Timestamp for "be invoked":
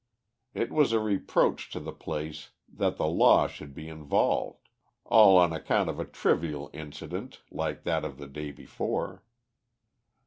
3.75-4.67